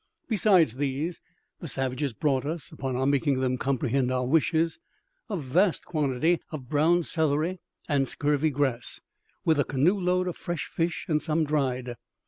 Besides 0.27 0.77
these, 0.77 1.21
the 1.59 1.67
savages 1.67 2.11
brought 2.11 2.43
us, 2.43 2.71
upon 2.71 2.95
our 2.95 3.05
making 3.05 3.39
them 3.39 3.59
comprehend 3.59 4.09
our 4.11 4.25
wishes, 4.25 4.79
a 5.29 5.37
vast 5.37 5.85
quantity 5.85 6.39
of 6.49 6.67
brown 6.67 7.03
celery 7.03 7.59
and 7.87 8.07
scurvy 8.07 8.49
grass, 8.49 8.99
with 9.45 9.59
a 9.59 9.63
canoe 9.63 9.99
load 9.99 10.27
of 10.27 10.35
fresh 10.35 10.65
fish 10.65 11.05
and 11.07 11.21
some 11.21 11.43
dried. 11.45 11.97